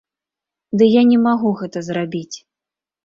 [0.81, 2.37] Ды я не магу гэта зрабіць.